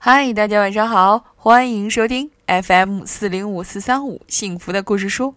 [0.00, 5.34] 嗨，大家晚上好，欢迎收听 FM 四零五四三五幸福的故事书。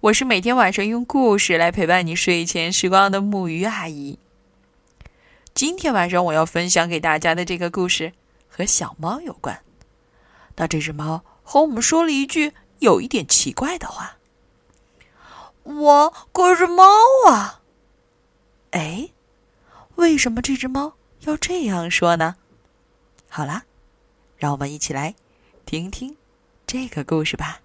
[0.00, 4.18] 我是每天晚上用故事来陪伴你睡前时光的木鱼阿姨。
[5.54, 8.12] 今天晚上我要分享给大家的这个故事
[8.48, 9.60] 和小猫有关。
[10.56, 14.16] 那这只猫和我们说了一句有一点奇怪的话
[15.62, 16.84] ：“我可是猫
[17.28, 17.60] 啊！”
[18.72, 19.10] 哎，
[19.94, 22.34] 为什么这只猫要这样说呢？
[23.28, 23.62] 好啦，
[24.42, 25.14] 让我们一起来
[25.64, 26.16] 听听
[26.66, 27.60] 这个故事吧。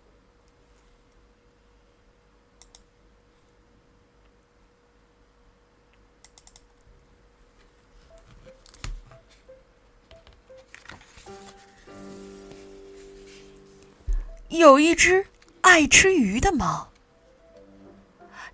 [14.50, 15.26] 有一只
[15.62, 16.90] 爱吃鱼的猫，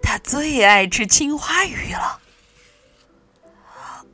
[0.01, 2.21] 它最爱吃青花鱼了。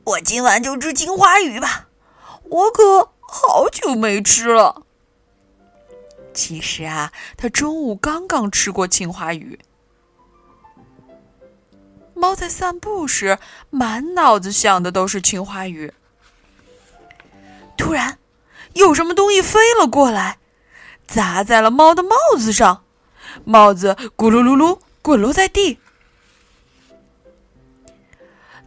[0.02, 1.88] 我今晚就吃青花鱼吧，
[2.42, 4.82] 我可好久没吃了。
[6.34, 9.58] 其实啊，它中午刚刚吃过青花鱼。
[12.12, 13.38] 猫在散步时，
[13.70, 15.92] 满脑子想的都是青花鱼。
[17.78, 18.18] 突然，
[18.72, 20.38] 有什么东西飞了过来。
[21.06, 22.84] 砸在了猫的帽子上，
[23.44, 25.78] 帽子咕噜噜噜滚落在地。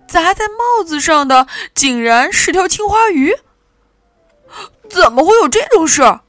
[0.07, 3.35] 砸在帽子上的竟然是条青花鱼！
[4.93, 6.19] 怎么会有这种事？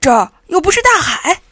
[0.00, 1.42] 这儿又不是大海。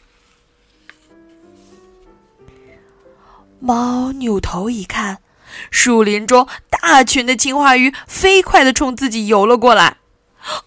[3.59, 5.21] 猫扭头一看，
[5.69, 9.97] 树林中大群的青花鱼飞快的冲自己游了过来。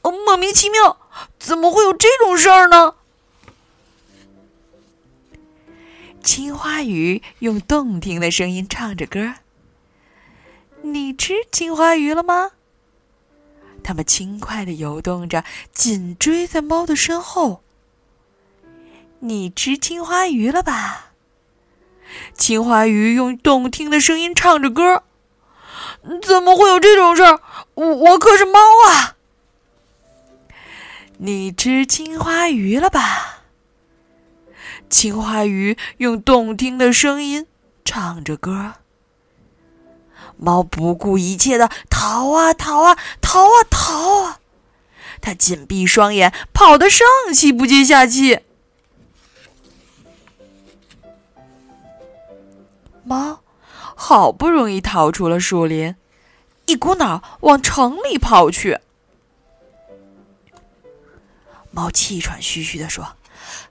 [0.02, 0.98] 哦，莫名其妙，
[1.38, 2.96] 怎么会有这种事儿呢？
[6.22, 9.34] 青花鱼用动听的声音唱着歌。
[10.82, 12.50] 你吃青花鱼了吗？
[13.84, 17.62] 它们轻快的游动着，紧追在猫的身后。
[19.20, 21.12] 你吃青花鱼了吧？
[22.36, 25.04] 青花鱼用动听的声音唱着歌。
[26.22, 27.40] 怎么会有这种事儿？
[27.74, 28.58] 我我可是猫
[28.88, 29.16] 啊！
[31.18, 33.44] 你吃青花鱼了吧？
[34.90, 37.46] 青花鱼用动听的声音
[37.84, 38.74] 唱着歌，
[40.36, 44.40] 猫不顾一切的逃啊逃啊逃啊逃啊！
[45.20, 48.40] 它紧闭双眼，跑得上气不接下气。
[53.04, 53.40] 猫
[53.94, 55.94] 好不容易逃出了树林，
[56.66, 58.80] 一股脑往城里跑去。
[61.70, 63.16] 猫气喘吁吁地说。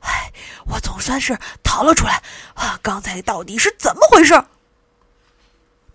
[0.02, 0.32] 唉，
[0.68, 2.22] 我总算是逃了出来
[2.54, 2.80] 啊！
[2.82, 4.44] 刚才到底是怎么回事？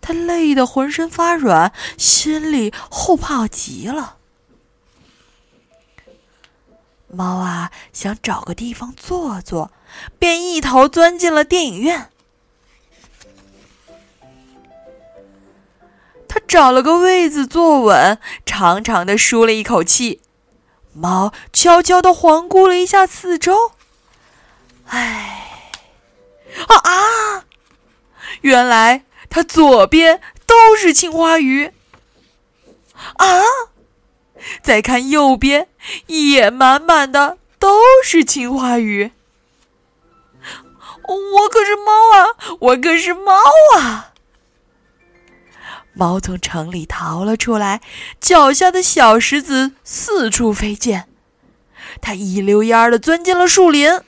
[0.00, 4.16] 他累得浑身发软，心里后怕极了。
[7.10, 9.70] 猫啊，想找个地方坐坐，
[10.18, 12.10] 便一头钻进了电影院。
[16.28, 20.20] 他找了个位子坐稳，长长的舒了一口气。
[20.92, 23.72] 猫悄悄的环顾了一下四周。
[24.86, 25.72] 唉，
[26.66, 27.44] 啊啊！
[28.42, 31.72] 原来它左边都是青花鱼，
[33.16, 33.42] 啊！
[34.62, 35.68] 再看右边，
[36.06, 39.12] 也满满的都是青花鱼。
[41.02, 42.56] 我可是猫啊！
[42.60, 43.32] 我可是猫
[43.76, 44.12] 啊！
[45.92, 47.80] 猫从城里逃了出来，
[48.20, 51.08] 脚下的小石子四处飞溅，
[52.00, 54.00] 它一溜烟儿的钻进了树林。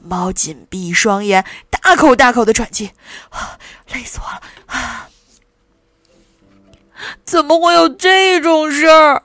[0.00, 1.44] 猫紧闭双眼，
[1.84, 2.90] 大口大口的喘气，
[3.28, 3.58] 啊
[3.92, 4.42] 累死我了！
[4.66, 5.08] 啊，
[7.24, 9.22] 怎么会有这种事儿？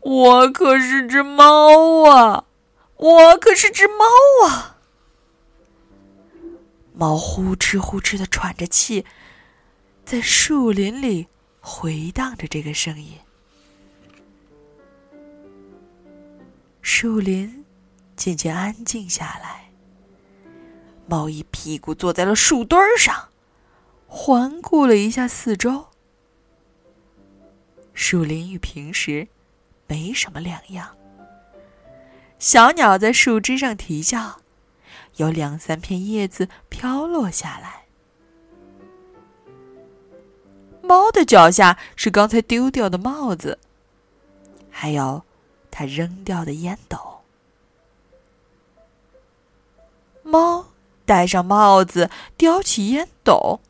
[0.00, 2.44] 我可是只猫啊！
[2.96, 4.04] 我可是只猫
[4.46, 4.76] 啊！
[6.92, 9.06] 猫呼哧呼哧的喘着气，
[10.04, 11.28] 在树林里
[11.60, 13.16] 回荡着这个声音。
[16.82, 17.64] 树林
[18.16, 19.65] 渐渐安静下来。
[21.08, 23.28] 猫一屁股坐在了树墩儿上，
[24.08, 25.86] 环顾了一下四周。
[27.94, 29.28] 树林与平时
[29.86, 30.96] 没什么两样。
[32.38, 34.40] 小鸟在树枝上啼叫，
[35.16, 37.86] 有两三片叶子飘落下来。
[40.82, 43.58] 猫的脚下是刚才丢掉的帽子，
[44.70, 45.22] 还有
[45.70, 46.98] 它扔掉的烟斗。
[50.22, 50.66] 猫。
[51.06, 53.60] 戴上帽子叼起烟斗。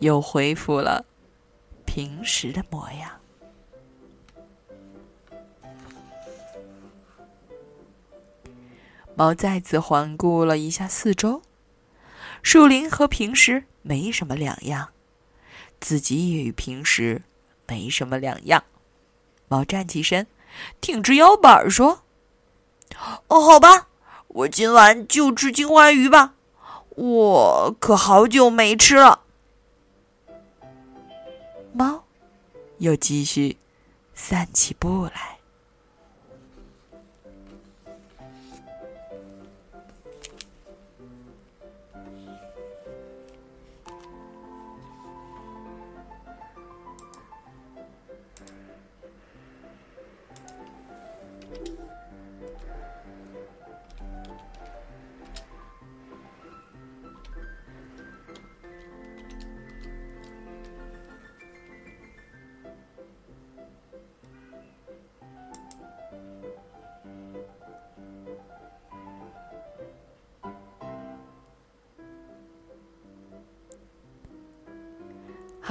[0.00, 1.04] 又恢复了
[1.84, 3.10] 平时的模样。
[9.14, 11.42] 猫再次环顾了一下四周
[12.42, 14.88] 树林和平时没什么两样
[15.78, 17.20] 自己也与平时
[17.66, 18.64] 没什么两样。
[19.48, 20.26] 猫站起身
[20.80, 22.02] 挺直腰板说
[23.28, 23.89] 哦好吧
[24.32, 26.34] 我今晚就吃金花鱼吧，
[26.90, 29.22] 我可好久没吃了。”
[31.74, 32.04] 猫
[32.78, 33.58] 又继续
[34.14, 35.39] 散起步来。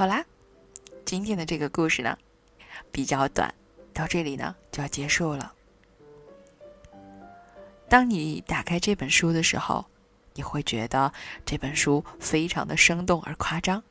[0.00, 0.24] 好啦，
[1.04, 2.16] 今天的这个故事呢
[2.90, 3.54] 比较短，
[3.92, 5.52] 到这里呢就要结束了。
[7.86, 9.84] 当你打开这本书的时候，
[10.32, 11.12] 你会觉得
[11.44, 13.84] 这本书非常的生动而夸张，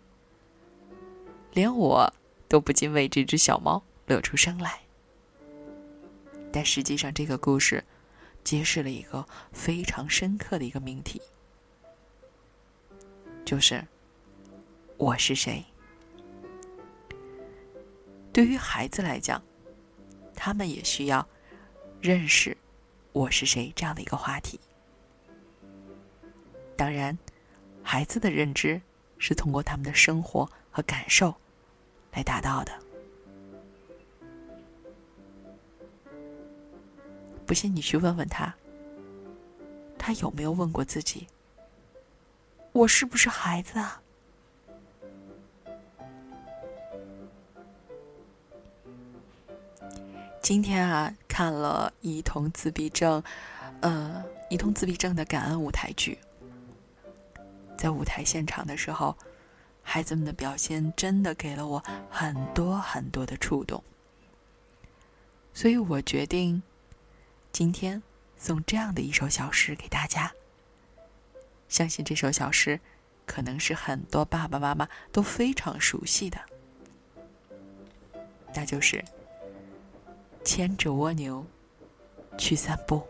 [1.51, 2.11] 连我
[2.47, 4.79] 都不禁为这只小猫乐出声来。
[6.51, 7.85] 但实际上，这个故事
[8.43, 9.23] 揭示了一个
[9.53, 11.21] 非常深刻的一个命题，
[13.45, 13.85] 就是
[14.97, 15.63] 我是谁。
[18.39, 19.43] 对于孩子来讲，
[20.33, 21.27] 他们也需要
[21.99, 22.55] 认识
[23.11, 24.57] 我是谁这样的一个话题。
[26.77, 27.17] 当然，
[27.83, 28.81] 孩子的认知
[29.17, 31.35] 是通过他们的生活和感受
[32.13, 32.71] 来达到的。
[37.45, 38.55] 不信你去问问他，
[39.97, 41.27] 他有没有问过自己：
[42.71, 44.01] 我是不是孩子啊？
[50.49, 53.21] 今天啊，看了儿童自闭症，
[53.81, 56.17] 呃，儿童自闭症的感恩舞台剧。
[57.77, 59.15] 在舞台现场的时候，
[59.83, 63.83] 孩子们的表现真的给了我很多很多的触动。
[65.53, 66.63] 所以我决定，
[67.51, 68.01] 今天
[68.35, 70.33] 送这样的一首小诗给大家。
[71.67, 72.79] 相信这首小诗，
[73.27, 76.39] 可能是很多爸爸妈妈都非常熟悉的，
[78.55, 79.05] 那就是。
[80.43, 81.45] 牵着蜗牛
[82.37, 83.01] 去散步。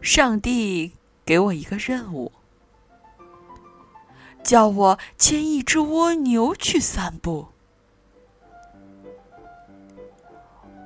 [0.00, 0.92] 上帝
[1.24, 2.30] 给我一个任务，
[4.44, 7.48] 叫我牵一只蜗牛去散步。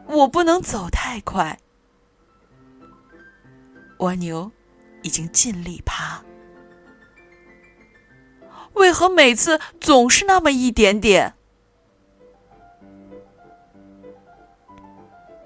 [0.06, 1.60] 我不能走太快，
[3.98, 4.50] 蜗牛
[5.02, 6.24] 已经尽力爬。
[8.74, 11.34] 为何每次总是那么一点点？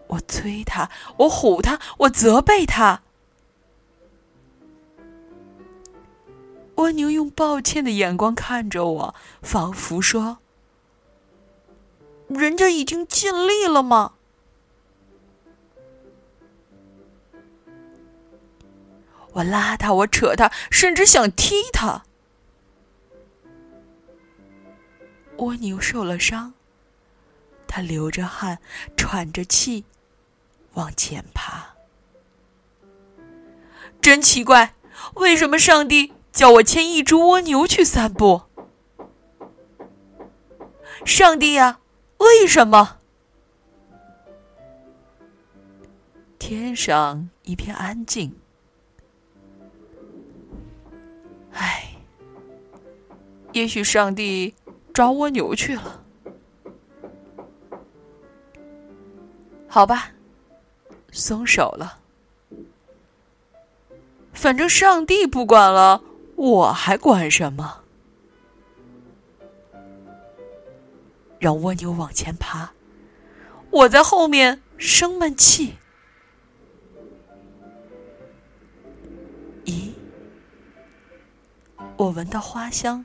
[0.08, 3.02] 我催他，我唬他，我责备他。
[6.76, 10.38] 蜗牛用抱歉的眼光看着我，仿佛说
[12.28, 14.14] ：“人家已经尽力了吗？”
[19.34, 22.04] 我拉他，我扯他，甚至想踢他。
[25.38, 26.54] 蜗牛受了伤，
[27.66, 28.60] 它流着汗，
[28.96, 29.84] 喘着气，
[30.74, 31.74] 往前爬。
[34.00, 34.74] 真奇怪，
[35.14, 38.42] 为什么上帝叫我牵一只蜗牛去散步？
[41.04, 41.80] 上帝呀，
[42.18, 43.00] 为什么？
[46.38, 48.38] 天上一片安静。
[51.52, 51.96] 唉，
[53.52, 54.54] 也许上帝。
[54.94, 56.04] 抓蜗牛去了，
[59.66, 60.12] 好吧，
[61.10, 61.98] 松手了。
[64.32, 66.00] 反正上帝不管了，
[66.36, 67.82] 我还管什么？
[71.40, 72.72] 让蜗牛往前爬，
[73.70, 75.74] 我在后面生闷气。
[79.64, 79.90] 咦，
[81.96, 83.04] 我闻到花香。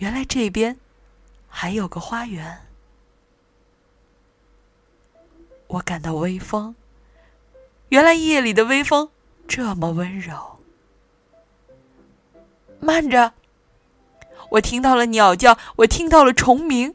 [0.00, 0.78] 原来这边
[1.46, 2.60] 还有个花园，
[5.66, 6.74] 我感到微风。
[7.90, 9.10] 原来夜里的微风
[9.46, 10.58] 这么温柔。
[12.80, 13.34] 慢着，
[14.52, 16.94] 我听到了鸟叫，我听到了虫鸣，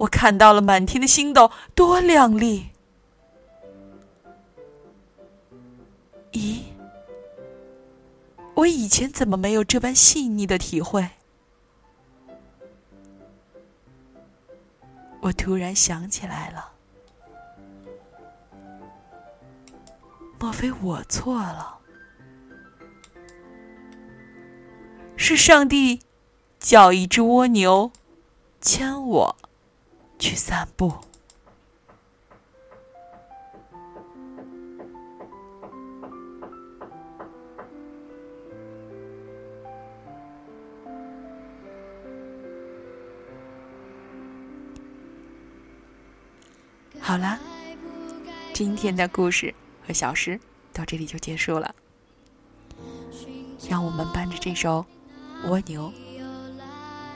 [0.00, 2.68] 我看到了满天的星斗，多亮丽！
[6.32, 6.58] 咦，
[8.56, 11.08] 我以前怎么没有这般细腻的体会？
[15.28, 16.72] 我突然想起来了，
[20.40, 21.80] 莫非我错了？
[25.18, 26.00] 是上帝
[26.58, 27.92] 叫一只蜗牛
[28.58, 29.36] 牵我
[30.18, 30.94] 去散步。
[47.08, 47.38] 好了，
[48.52, 49.54] 今天的故事
[49.86, 50.38] 和小诗
[50.74, 51.74] 到这里就结束了。
[53.66, 54.84] 让我们伴着这首
[55.48, 55.90] 《蜗牛》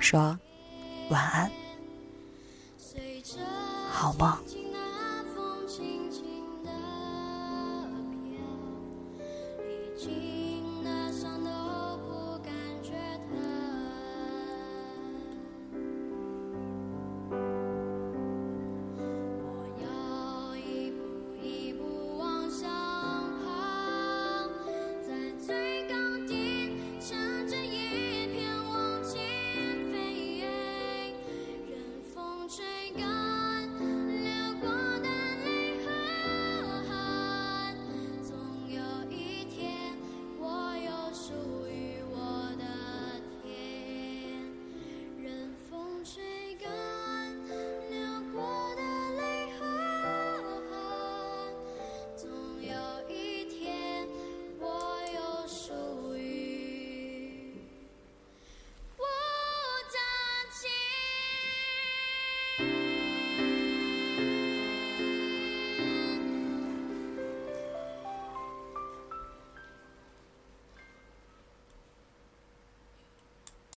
[0.01, 0.39] 说
[1.11, 1.53] 晚安，
[3.91, 4.35] 好梦。